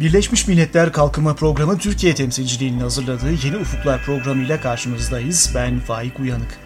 [0.00, 5.52] Birleşmiş Milletler Kalkınma Programı Türkiye temsilciliğinin hazırladığı Yeni Ufuklar programıyla karşınızdayız.
[5.54, 6.58] Ben Faik Uyanık.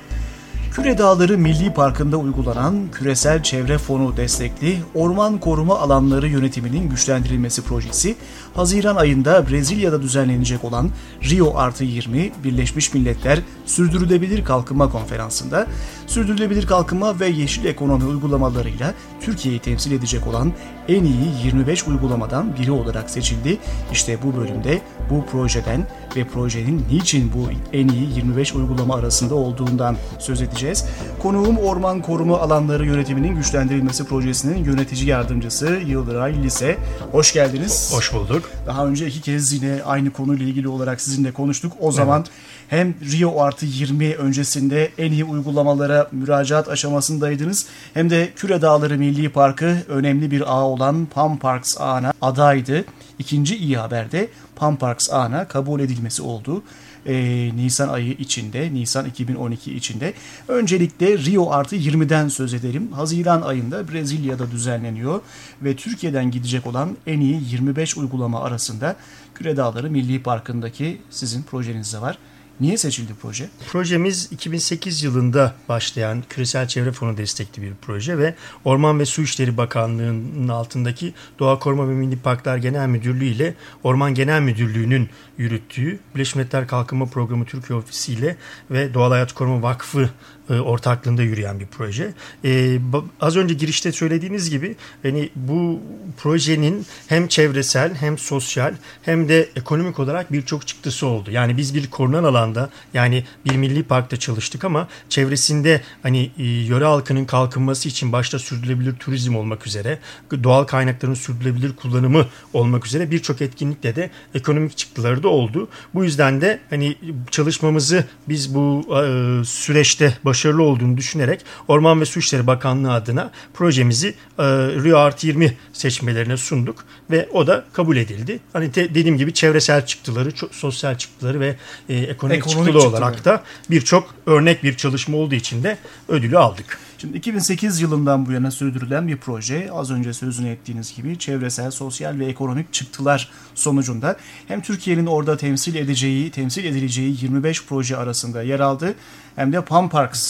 [0.72, 8.16] Küre Dağları Milli Parkı'nda uygulanan Küresel Çevre Fonu destekli Orman Koruma Alanları Yönetiminin Güçlendirilmesi Projesi,
[8.54, 10.90] Haziran ayında Brezilya'da düzenlenecek olan
[11.30, 15.66] Rio Artı 20 Birleşmiş Milletler Sürdürülebilir Kalkınma Konferansı'nda
[16.06, 20.52] sürdürülebilir kalkınma ve yeşil ekonomi uygulamalarıyla Türkiye'yi temsil edecek olan
[20.88, 23.58] en iyi 25 uygulamadan biri olarak seçildi.
[23.92, 25.86] İşte bu bölümde bu projeden
[26.16, 30.84] ve projenin niçin bu en iyi 25 uygulama arasında olduğundan söz edeceğiz.
[31.22, 36.76] Konuğum Orman Koruma Alanları Yönetiminin Güçlendirilmesi Projesi'nin yönetici yardımcısı Yıldıray Lise.
[37.12, 37.92] Hoş geldiniz.
[37.94, 38.50] Hoş bulduk.
[38.66, 41.72] Daha önce iki kez yine aynı konuyla ilgili olarak sizinle konuştuk.
[41.80, 42.30] O zaman evet.
[42.68, 47.66] hem Rio artı 20 öncesinde en iyi uygulamalara müracaat aşamasındaydınız.
[47.94, 52.84] Hem de Küre Dağları Milli Parkı önemli bir ağ olan Palm Parks ağına adaydı.
[53.18, 56.62] İkinci iyi haber de Palm Parks ağına kabul edilmesi oldu.
[57.06, 60.14] Ee, Nisan ayı içinde, Nisan 2012 içinde.
[60.48, 62.92] Öncelikle Rio artı 20'den söz edelim.
[62.92, 65.20] Haziran ayında Brezilya'da düzenleniyor
[65.62, 68.96] ve Türkiye'den gidecek olan en iyi 25 uygulama arasında
[69.34, 72.18] Küre Dağları Milli Parkı'ndaki sizin projeniz de var.
[72.62, 73.48] Niye seçildi proje?
[73.72, 79.56] Projemiz 2008 yılında başlayan Küresel Çevre Fonu destekli bir proje ve Orman ve Su İşleri
[79.56, 86.36] Bakanlığı'nın altındaki Doğa Koruma ve Milli Parklar Genel Müdürlüğü ile Orman Genel Müdürlüğü'nün yürüttüğü Birleşmiş
[86.36, 88.36] Milletler Kalkınma Programı Türkiye Ofisi ile
[88.70, 90.10] ve Doğal Hayat Koruma Vakfı
[90.50, 92.12] e, ortaklığında yürüyen bir proje.
[92.44, 92.78] Ee,
[93.20, 95.80] az önce girişte söylediğiniz gibi hani bu
[96.16, 101.30] projenin hem çevresel hem sosyal hem de ekonomik olarak birçok çıktısı oldu.
[101.30, 106.84] Yani biz bir korunan alanda yani bir milli parkta çalıştık ama çevresinde hani e, yöre
[106.84, 109.98] halkının kalkınması için başta sürdürülebilir turizm olmak üzere
[110.44, 115.68] doğal kaynakların sürdürülebilir kullanımı olmak üzere birçok etkinlikte de ekonomik çıktıları da oldu.
[115.94, 116.96] Bu yüzden de hani
[117.30, 124.08] çalışmamızı biz bu e, süreçte başarılı olduğunu düşünerek Orman ve Su İşleri Bakanlığı adına projemizi
[124.38, 124.44] e,
[124.84, 128.40] Rio Art 20 seçmelerine sunduk ve o da kabul edildi.
[128.52, 131.56] Hani te, dediğim gibi çevresel çıktıları, sosyal çıktıları ve
[131.88, 133.04] e, ekonomik, ekonomik çıktılı çıktıları.
[133.04, 135.78] olarak da birçok örnek bir çalışma olduğu için de
[136.08, 136.78] ödülü aldık.
[136.98, 139.68] Şimdi 2008 yılından bu yana sürdürülen bir proje.
[139.72, 144.16] Az önce sözünü ettiğiniz gibi çevresel, sosyal ve ekonomik çıktılar sonucunda
[144.48, 148.94] hem Türkiye'nin orada temsil edeceği, temsil edileceği 25 proje arasında yer aldı
[149.36, 150.21] hem de Palm Parks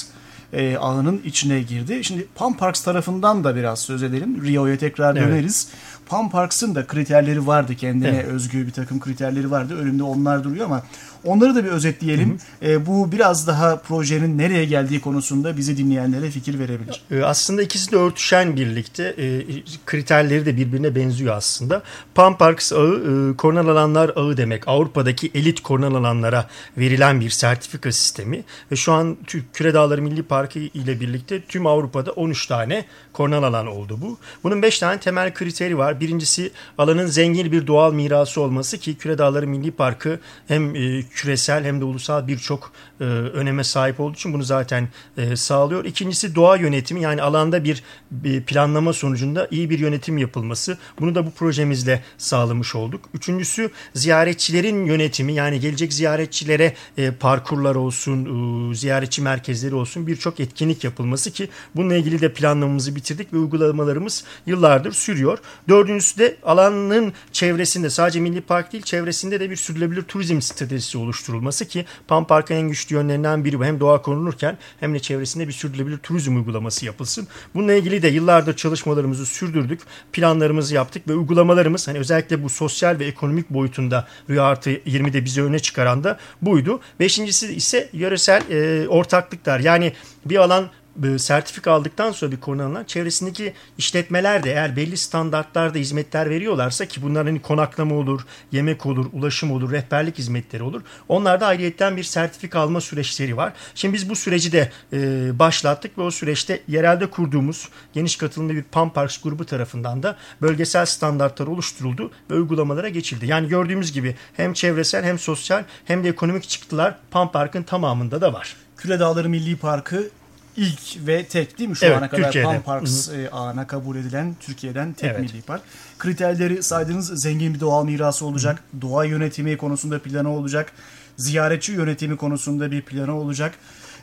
[0.53, 2.05] e, alanın içine girdi.
[2.05, 4.45] Şimdi Palm Parks tarafından da biraz söz edelim.
[4.45, 5.69] Rio'ya tekrar döneriz.
[6.13, 8.25] Palm Parks'ın da kriterleri vardı kendine evet.
[8.25, 9.77] özgü bir takım kriterleri vardı.
[9.79, 10.83] Önümde onlar duruyor ama
[11.25, 12.39] onları da bir özetleyelim.
[12.61, 12.71] Hı hı.
[12.71, 17.03] E, bu biraz daha projenin nereye geldiği konusunda bizi dinleyenlere fikir verebilir.
[17.11, 19.15] E, aslında ikisi de örtüşen birlikte.
[19.19, 19.45] E,
[19.87, 21.83] kriterleri de birbirine benziyor aslında.
[22.15, 24.69] Palm Parks ağı e, korunal alanlar ağı demek.
[24.69, 26.47] Avrupa'daki elit korunal alanlara
[26.79, 29.17] verilen bir sertifika sistemi ve şu an
[29.53, 34.19] Küre Dağları Milli Parkı ile birlikte tüm Avrupa'da 13 tane korunal alan oldu bu.
[34.45, 36.01] Bunun 5 tane temel kriteri var.
[36.03, 41.65] Birincisi alanın zengin bir doğal mirası olması ki Küre Dağları Milli Parkı hem e, küresel
[41.65, 45.85] hem de ulusal birçok e, öneme sahip olduğu için bunu zaten e, sağlıyor.
[45.85, 50.79] İkincisi doğa yönetimi yani alanda bir, bir planlama sonucunda iyi bir yönetim yapılması.
[51.01, 53.01] Bunu da bu projemizle sağlamış olduk.
[53.15, 58.25] Üçüncüsü ziyaretçilerin yönetimi yani gelecek ziyaretçilere e, parkurlar olsun,
[58.71, 64.25] e, ziyaretçi merkezleri olsun birçok etkinlik yapılması ki bununla ilgili de planlamamızı bitirdik ve uygulamalarımız
[64.47, 65.39] yıllardır sürüyor.
[65.83, 71.69] Dördüncüsü de alanın çevresinde sadece milli park değil çevresinde de bir sürdürülebilir turizm stratejisi oluşturulması
[71.69, 73.65] ki Pan Park'ın en güçlü yönlerinden biri bu.
[73.65, 77.29] Hem doğa korunurken hem de çevresinde bir sürdürülebilir turizm uygulaması yapılsın.
[77.55, 79.81] Bununla ilgili de yıllardır çalışmalarımızı sürdürdük.
[80.13, 85.43] Planlarımızı yaptık ve uygulamalarımız hani özellikle bu sosyal ve ekonomik boyutunda Rüya Artı 20'de bizi
[85.43, 86.81] öne çıkaran da buydu.
[87.01, 89.61] Beşincisi ise yöresel e, ortaklıklar.
[89.61, 89.93] Yani
[90.27, 90.71] bir alan
[91.17, 97.03] sertifika aldıktan sonra bir konu alınan çevresindeki işletmeler de eğer belli standartlarda hizmetler veriyorlarsa ki
[97.03, 100.83] bunlar hani konaklama olur, yemek olur, ulaşım olur, rehberlik hizmetleri olur.
[101.09, 103.53] Onlarda ayrıyetten bir sertifika alma süreçleri var.
[103.75, 104.99] Şimdi biz bu süreci de e,
[105.39, 110.87] başlattık ve o süreçte yerelde kurduğumuz geniş katılımlı bir PAM Parks grubu tarafından da bölgesel
[110.87, 113.27] standartlar oluşturuldu ve uygulamalara geçildi.
[113.27, 118.33] Yani gördüğümüz gibi hem çevresel hem sosyal hem de ekonomik çıktılar PAM Park'ın tamamında da
[118.33, 118.57] var.
[118.77, 120.11] Küre Dağları Milli Parkı
[120.57, 122.49] ilk ve tek değil mi şu evet, ana kadar Türkiye'de.
[122.49, 123.17] Palm Parks Hı-hı.
[123.17, 125.21] E, ağına kabul edilen Türkiye'den tek evet.
[125.21, 125.63] milli park.
[125.99, 128.83] Kriterleri saydığınız zengin bir doğal mirası olacak, Hı-hı.
[128.83, 130.73] doğa yönetimi konusunda planı olacak,
[131.17, 133.55] ziyaretçi yönetimi konusunda bir planı olacak.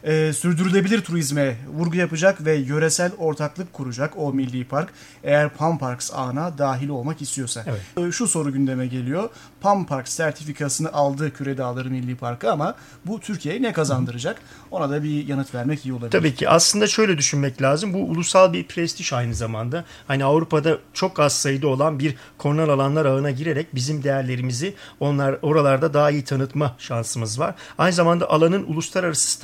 [0.04, 4.90] E, sürdürülebilir turizme vurgu yapacak ve yöresel ortaklık kuracak o milli park
[5.24, 7.66] eğer Pan Parks ağına dahil olmak istiyorsa.
[7.68, 8.08] Evet.
[8.08, 9.30] E, şu soru gündeme geliyor.
[9.62, 12.76] Pan Park sertifikasını aldı Küre Dağları Milli Parkı ama
[13.06, 14.42] bu Türkiye'ye ne kazandıracak?
[14.72, 16.12] Ona da bir yanıt vermek iyi olabilir.
[16.12, 17.94] Tabii ki aslında şöyle düşünmek lazım.
[17.94, 19.86] Bu ulusal bir prestij aynı zamanda.
[20.08, 25.94] Hani Avrupa'da çok az sayıda olan bir kornal alanlar ağına girerek bizim değerlerimizi onlar oralarda
[25.94, 27.56] daha iyi tanıtma şansımız var.
[27.78, 29.40] Aynı zamanda alanın uluslararası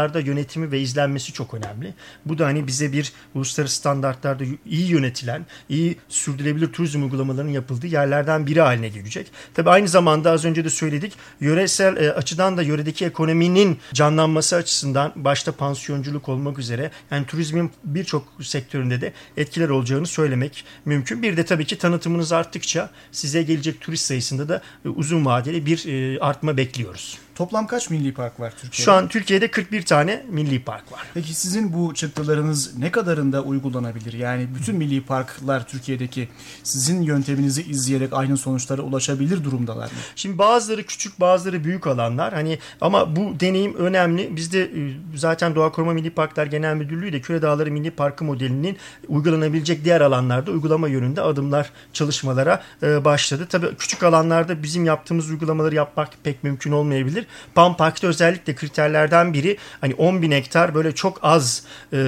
[0.00, 1.94] standartlarda yönetimi ve izlenmesi çok önemli.
[2.24, 8.46] Bu da hani bize bir uluslararası standartlarda iyi yönetilen, iyi sürdürülebilir turizm uygulamalarının yapıldığı yerlerden
[8.46, 9.30] biri haline gelecek.
[9.54, 15.12] Tabii aynı zamanda az önce de söyledik yöresel e, açıdan da yöredeki ekonominin canlanması açısından
[15.16, 21.22] başta pansiyonculuk olmak üzere yani turizmin birçok sektöründe de etkiler olacağını söylemek mümkün.
[21.22, 25.86] Bir de tabii ki tanıtımınız arttıkça size gelecek turist sayısında da e, uzun vadeli bir
[25.86, 27.18] e, artma bekliyoruz.
[27.40, 28.84] Toplam kaç milli park var Türkiye'de?
[28.84, 31.00] Şu an Türkiye'de 41 tane milli park var.
[31.14, 34.12] Peki sizin bu çıktılarınız ne kadarında uygulanabilir?
[34.12, 36.28] Yani bütün milli parklar Türkiye'deki
[36.62, 39.98] sizin yönteminizi izleyerek aynı sonuçlara ulaşabilir durumdalar mı?
[40.16, 42.32] Şimdi bazıları küçük bazıları büyük alanlar.
[42.34, 44.36] Hani ama bu deneyim önemli.
[44.36, 48.76] Bizde e, zaten Doğa Koruma Milli Parklar Genel Müdürlüğü de Küre Dağları Milli Parkı modelinin
[49.08, 53.46] uygulanabilecek diğer alanlarda uygulama yönünde adımlar çalışmalara e, başladı.
[53.50, 57.26] Tabii küçük alanlarda bizim yaptığımız uygulamaları yapmak pek mümkün olmayabilir.
[57.54, 61.62] Pan Park'ta özellikle kriterlerden biri hani 10 bin hektar böyle çok az
[61.92, 61.98] e,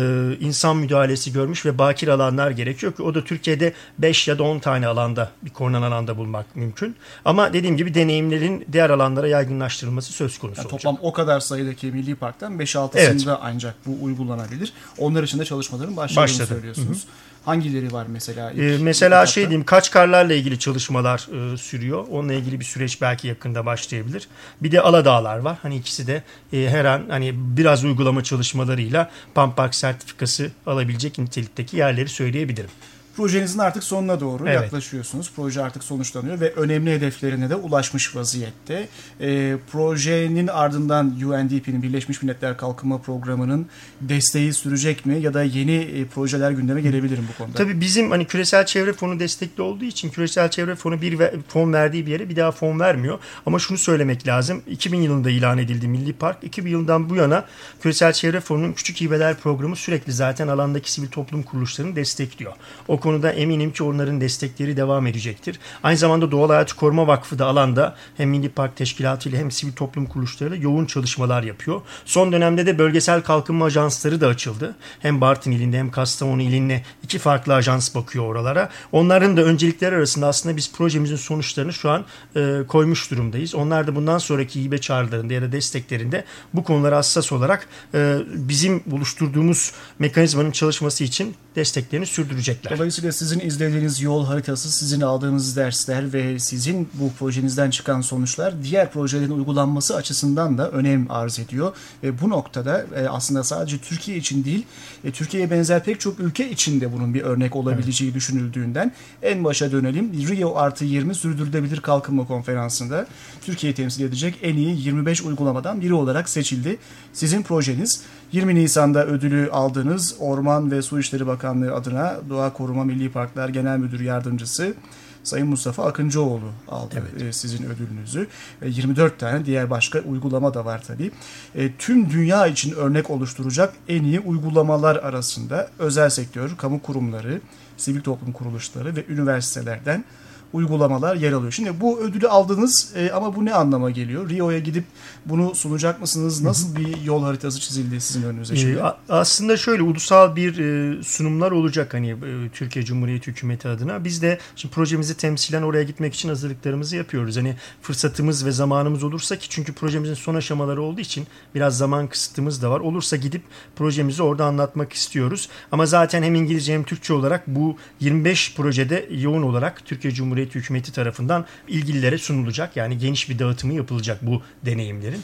[0.41, 4.59] insan müdahalesi görmüş ve bakir alanlar gerekiyor ki o da Türkiye'de 5 ya da 10
[4.59, 6.97] tane alanda bir korunan alanda bulmak mümkün.
[7.25, 12.15] Ama dediğim gibi deneyimlerin diğer alanlara yaygınlaştırılması söz konusu yani Toplam o kadar sayıdaki milli
[12.15, 13.39] parktan 5-6'sında evet.
[13.43, 14.73] ancak bu uygulanabilir.
[14.99, 16.47] Onlar için de çalışmaların başladığını Başladı.
[16.47, 17.03] söylüyorsunuz.
[17.03, 17.32] Hı hı.
[17.45, 18.51] Hangileri var mesela?
[18.51, 22.07] İlk, ee, mesela ilk şey diyeyim kaç karlarla ilgili çalışmalar e, sürüyor.
[22.11, 24.29] Onunla ilgili bir süreç belki yakında başlayabilir.
[24.63, 25.59] Bir de Aladağlar var.
[25.63, 26.23] Hani ikisi de
[26.53, 32.71] e, her an hani biraz uygulama çalışmalarıyla Pampark sertifikası alabilecek nitelikteki yerleri söyleyebilirim.
[33.17, 34.63] Projenizin artık sonuna doğru evet.
[34.63, 35.33] yaklaşıyorsunuz.
[35.37, 38.89] Proje artık sonuçlanıyor ve önemli hedeflerine de ulaşmış vaziyette.
[39.21, 43.67] E, projenin ardından UNDP'nin Birleşmiş Milletler Kalkınma Programı'nın
[44.01, 47.59] desteği sürecek mi ya da yeni e, projeler gündeme gelebilir mi bu konuda?
[47.59, 51.73] Tabii bizim hani küresel çevre fonu destekli olduğu için küresel çevre fonu bir ve, fon
[51.73, 53.19] verdiği bir yere bir daha fon vermiyor.
[53.47, 54.63] Ama şunu söylemek lazım.
[54.67, 56.45] 2000 yılında ilan edildi Milli Park.
[56.45, 57.45] 2000 yılından bu yana
[57.83, 62.53] küresel çevre fonunun küçük hibeler programı sürekli zaten alandaki sivil toplum kuruluşlarını destekliyor.
[62.89, 65.59] O konuda eminim ki onların destekleri devam edecektir.
[65.83, 69.73] Aynı zamanda Doğal Hayat Koruma Vakfı da alanda hem Milli Park Teşkilatı ile hem sivil
[69.73, 71.81] toplum kuruluşlarıyla yoğun çalışmalar yapıyor.
[72.05, 74.77] Son dönemde de bölgesel kalkınma ajansları da açıldı.
[75.01, 78.69] Hem Bartın ilinde hem Kastamonu ilinde iki farklı ajans bakıyor oralara.
[78.93, 82.05] Onların da öncelikleri arasında aslında biz projemizin sonuçlarını şu an
[82.37, 83.55] e, koymuş durumdayız.
[83.55, 88.83] Onlar da bundan sonraki hibe çağrılarında ya da desteklerinde bu konulara hassas olarak e, bizim
[88.93, 92.79] oluşturduğumuz mekanizmanın çalışması için desteklerini sürdürecekler.
[92.79, 98.93] Dolayısıyla sizin izlediğiniz yol haritası, sizin aldığınız dersler ve sizin bu projenizden çıkan sonuçlar diğer
[98.93, 101.73] projelerin uygulanması açısından da önem arz ediyor.
[102.03, 104.67] Ve bu noktada e, aslında sadece Türkiye için değil,
[105.05, 108.17] e, Türkiye'ye benzer pek çok ülke için de bunun bir örnek olabileceği evet.
[108.17, 108.93] düşünüldüğünden
[109.23, 110.13] en başa dönelim.
[110.13, 113.07] Rio artı 20 sürdürülebilir kalkınma konferansında
[113.43, 116.79] Türkiye'yi temsil edecek en iyi 25 uygulamadan biri olarak seçildi.
[117.13, 118.03] Sizin projeniz
[118.33, 123.79] 20 Nisan'da ödülü aldığınız Orman ve Su İşleri Bakanlığı adına Doğa Koruma Milli Parklar Genel
[123.79, 124.75] Müdür Yardımcısı
[125.23, 127.23] Sayın Mustafa Akıncıoğlu aldı evet.
[127.23, 128.27] E, sizin ödülünüzü.
[128.65, 131.11] 24 tane diğer başka uygulama da var tabii.
[131.55, 137.41] E, tüm dünya için örnek oluşturacak en iyi uygulamalar arasında özel sektör, kamu kurumları,
[137.77, 140.05] sivil toplum kuruluşları ve üniversitelerden
[140.53, 141.53] uygulamalar yer alıyor.
[141.53, 144.31] Şimdi bu ödülü aldınız e, ama bu ne anlama geliyor?
[144.31, 144.85] Rio'ya gidip
[145.27, 146.43] bunu sunacak mısınız?
[146.43, 148.79] Nasıl bir yol haritası çizildi sizin önünüze şimdi?
[148.79, 154.05] E, aslında şöyle ulusal bir e, sunumlar olacak hani e, Türkiye Cumhuriyeti Hükümeti adına.
[154.05, 157.37] Biz de şimdi projemizi temsilen oraya gitmek için hazırlıklarımızı yapıyoruz.
[157.37, 162.63] Hani fırsatımız ve zamanımız olursa ki çünkü projemizin son aşamaları olduğu için biraz zaman kısıtımız
[162.63, 162.81] da var.
[162.81, 163.43] Olursa gidip
[163.77, 165.49] projemizi orada anlatmak istiyoruz.
[165.73, 170.59] Ama zaten hem İngilizce hem Türkçe olarak bu 25 projede yoğun olarak Türkiye Cumhuriyeti Cumhuriyeti
[170.59, 172.77] hükümeti tarafından ilgililere sunulacak.
[172.77, 175.23] Yani geniş bir dağıtımı yapılacak bu deneyimlerin.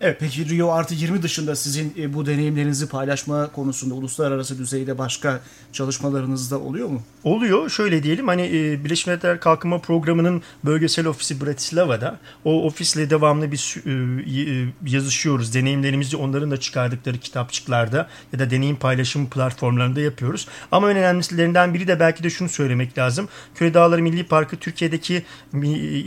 [0.00, 5.40] Evet peki Rio artı 20 dışında sizin e, bu deneyimlerinizi paylaşma konusunda uluslararası düzeyde başka
[5.72, 7.02] çalışmalarınızda oluyor mu?
[7.24, 7.70] Oluyor.
[7.70, 13.76] Şöyle diyelim hani e, Birleşmiş Milletler Kalkınma Programı'nın bölgesel ofisi Bratislava'da o ofisle devamlı bir
[13.86, 15.54] e, yazışıyoruz.
[15.54, 20.48] Deneyimlerimizi onların da çıkardıkları kitapçıklarda ya da deneyim paylaşım platformlarında yapıyoruz.
[20.72, 23.28] Ama en önemlilerinden biri de belki de şunu söylemek lazım.
[23.54, 25.22] Köy Dağları Milli Parkı Türkiye'deki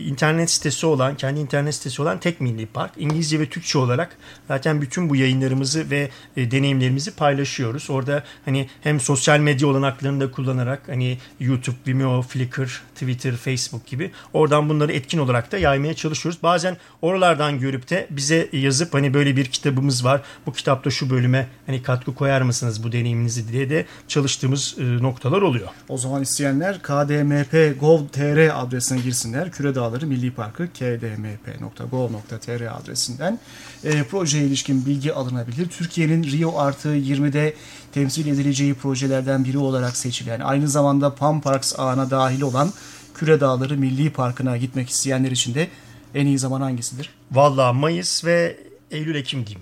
[0.06, 2.92] internet sitesi olan, kendi internet sitesi olan tek milli park.
[2.98, 4.18] İngilizce ve Türkçe olarak
[4.48, 7.90] zaten bütün bu yayınlarımızı ve e, deneyimlerimizi paylaşıyoruz.
[7.90, 14.12] Orada hani hem sosyal medya olanaklarını da kullanarak hani YouTube, Vimeo, Flickr, Twitter, Facebook gibi
[14.34, 16.44] oradan bunları etkin olarak da yaymaya çalışıyoruz.
[16.44, 20.22] Bazen oralardan görüp de bize yazıp hani böyle bir kitabımız var.
[20.46, 25.42] Bu kitapta şu bölüme hani katkı koyar mısınız bu deneyiminizi diye de çalıştığımız e, noktalar
[25.42, 25.68] oluyor.
[25.90, 29.52] O zaman isteyenler kdmp.gov.tr adresine girsinler.
[29.52, 33.40] Küre Dağları Milli Parkı kdmp.gov.tr adresinden
[33.84, 35.70] e, projeye ilişkin bilgi alınabilir.
[35.70, 37.54] Türkiye'nin Rio Artı 20'de
[37.92, 42.74] temsil edileceği projelerden biri olarak seçilen, aynı zamanda Pan Parks ağına dahil olan
[43.14, 45.68] Küre Dağları Milli Parkı'na gitmek isteyenler için de
[46.16, 47.10] en iyi zaman hangisidir?
[47.32, 48.58] Valla Mayıs ve
[48.92, 49.62] Eylül-Ekim diyeyim.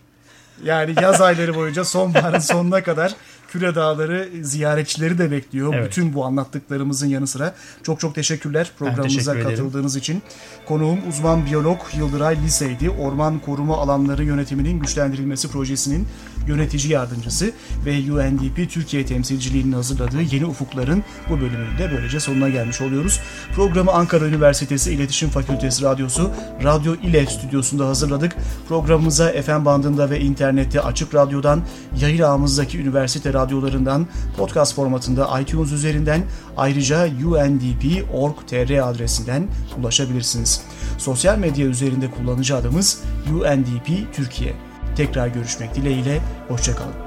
[0.63, 3.15] Yani yaz ayları boyunca sonbaharın sonuna kadar
[3.48, 5.74] Küre Dağları ziyaretçileri de bekliyor.
[5.74, 5.88] Evet.
[5.88, 7.56] Bütün bu anlattıklarımızın yanı sıra.
[7.84, 10.22] Çok çok teşekkürler programımıza teşekkür katıldığınız için.
[10.66, 12.89] Konuğum uzman biyolog Yıldıray Liseydi.
[12.89, 16.08] Orman koruma alanları yönetiminin güçlendirilmesi projesinin
[16.48, 17.51] yönetici yardımcısı
[17.86, 23.20] ve UNDP Türkiye temsilciliğinin hazırladığı Yeni Ufukların bu bölümünde böylece sonuna gelmiş oluyoruz.
[23.56, 26.32] Programı Ankara Üniversitesi İletişim Fakültesi Radyosu
[26.63, 28.36] Radyo İLE stüdyosunda hazırladık.
[28.68, 31.62] Programımıza FM bandında ve internette açık radyodan
[32.01, 36.22] yayın ağımızdaki üniversite radyolarından podcast formatında iTunes üzerinden
[36.58, 39.48] ayrıca undp.org.tr adresinden
[39.79, 40.62] ulaşabilirsiniz.
[40.98, 43.01] Sosyal medya üzerinde kullanıcı adımız
[43.34, 44.53] UNDP Türkiye.
[44.96, 47.07] Tekrar görüşmek dileğiyle, hoşçakalın.